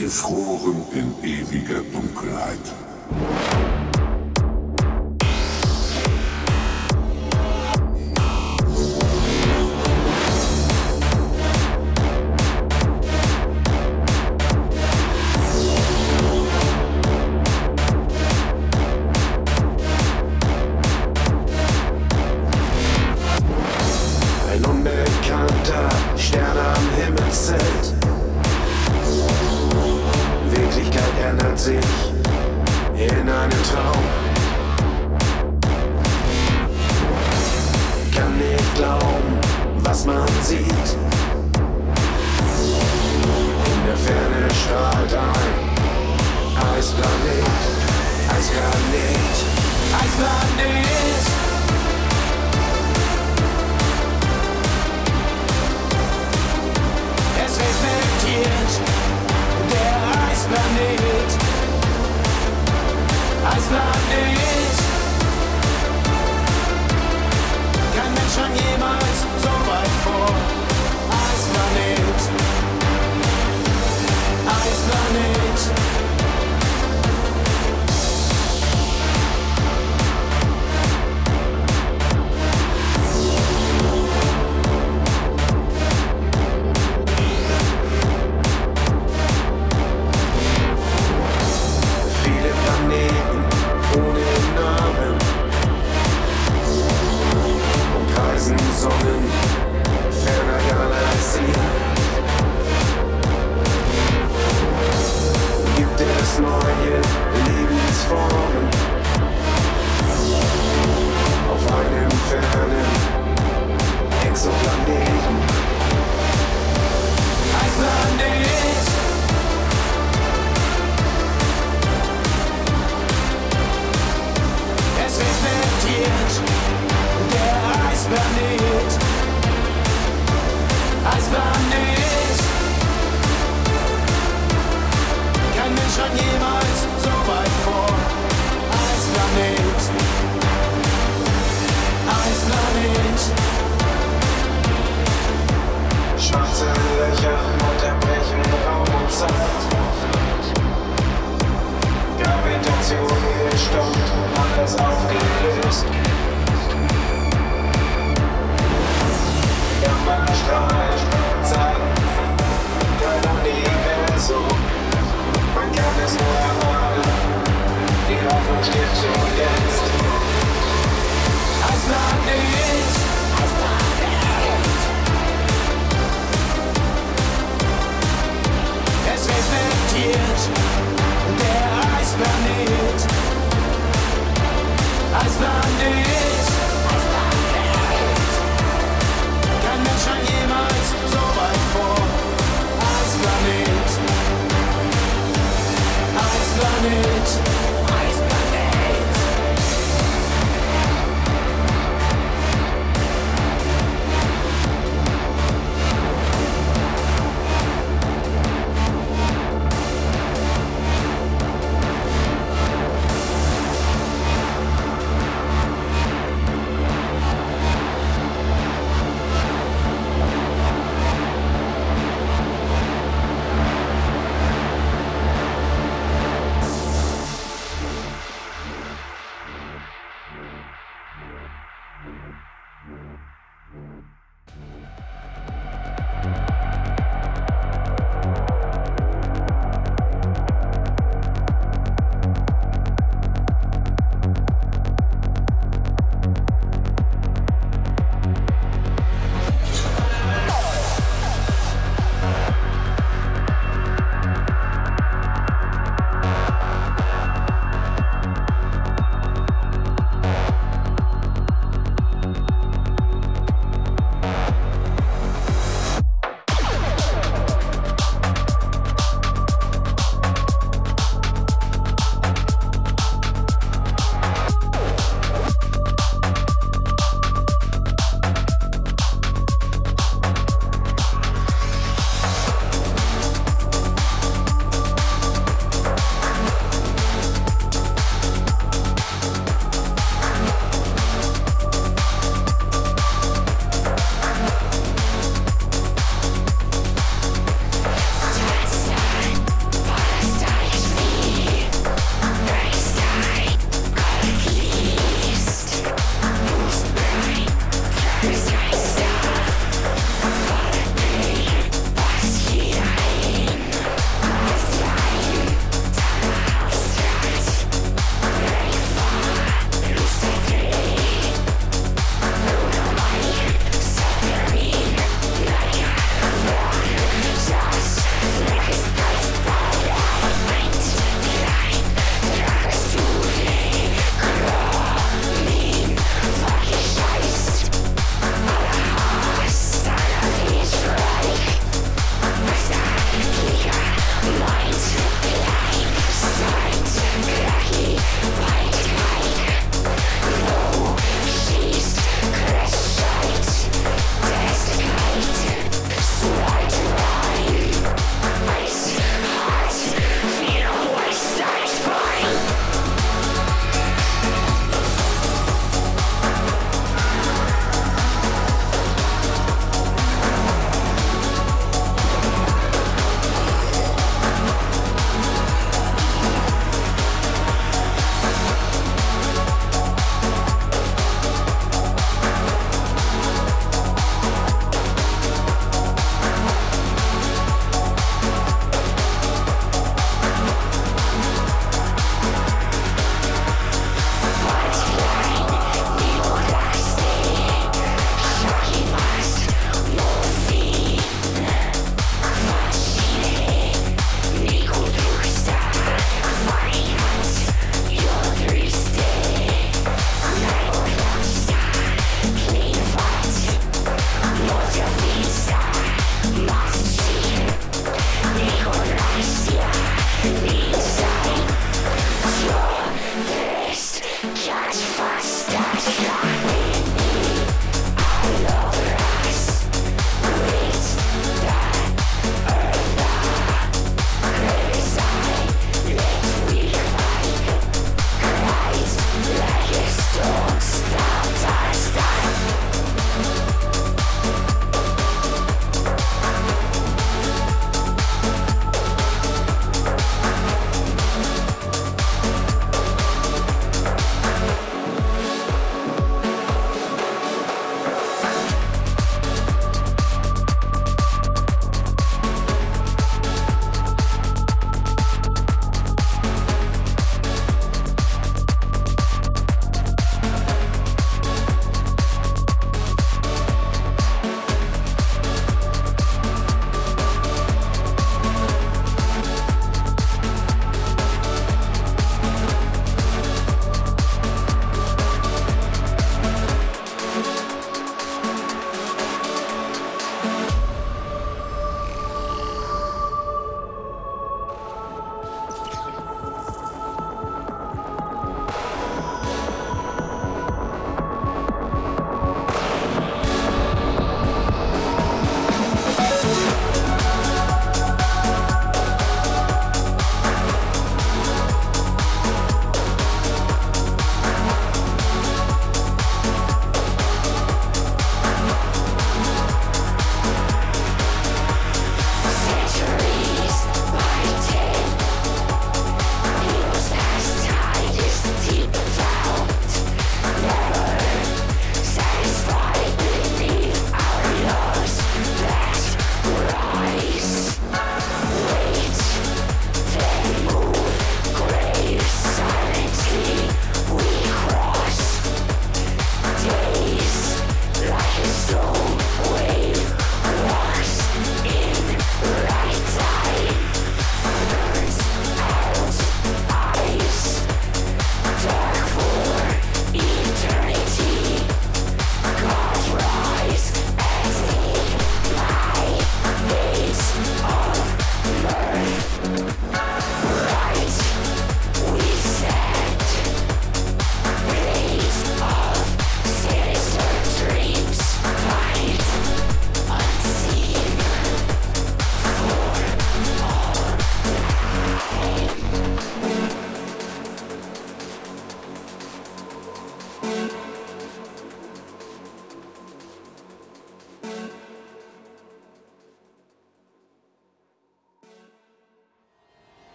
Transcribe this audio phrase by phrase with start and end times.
[0.00, 2.72] gefroren in ewiger Dunkelheit.